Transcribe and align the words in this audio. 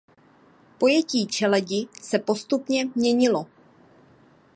Pojetí 0.79 1.27
čeledi 1.27 1.87
se 2.01 2.19
postupně 2.19 2.85
měnilo. 2.95 3.45